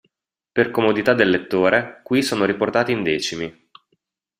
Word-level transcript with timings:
Per 0.55 0.71
comodità 0.71 1.13
del 1.13 1.29
lettore, 1.29 2.01
qui 2.03 2.23
sono 2.23 2.45
riportati 2.45 2.91
in 2.91 3.03
decimi. 3.03 3.69